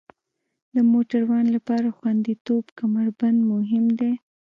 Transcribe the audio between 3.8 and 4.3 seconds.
دی.